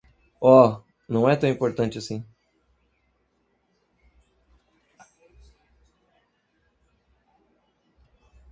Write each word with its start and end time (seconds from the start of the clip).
Oh,? 0.41 0.81
não 1.07 1.29
é 1.29 1.35
tão 1.35 1.47
importante 1.47 1.99
assim. 1.99 2.25